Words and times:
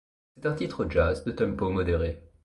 C'est 0.33 0.47
un 0.47 0.55
titre 0.55 0.89
jazz, 0.89 1.23
de 1.25 1.31
tempo 1.31 1.69
modéré. 1.69 2.23